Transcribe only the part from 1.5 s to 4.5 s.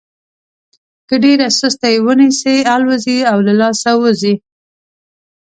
سسته یې ونیسئ الوزي او له لاسه وځي.